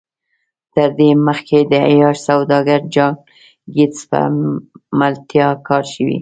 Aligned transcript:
تر 0.73 0.89
دې 0.97 1.09
مخکې 1.27 1.59
د 1.71 1.73
عیاش 1.89 2.17
سوداګر 2.27 2.81
جان 2.93 3.13
ګیټس 3.75 3.99
په 4.09 4.19
ملتیا 4.99 5.47
کار 5.67 5.83
شوی 5.93 6.17
و 6.17 6.19